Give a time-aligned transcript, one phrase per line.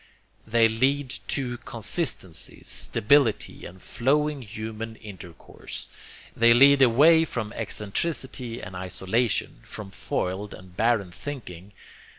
[0.47, 5.89] They lead to consistency, stability and flowing human intercourse.
[6.35, 11.73] They lead away from excentricity and isolation, from foiled and barren thinking.